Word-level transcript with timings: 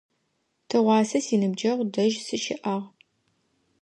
Тыгъуасэ 0.69 1.19
синыбджэгъу 1.25 1.85
дэжь 1.93 2.17
сыщыӏагъ. 2.25 2.87